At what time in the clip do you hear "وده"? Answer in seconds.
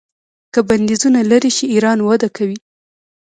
2.01-2.29